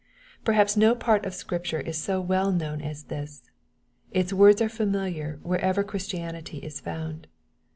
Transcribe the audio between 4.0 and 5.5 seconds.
Its words are familiar,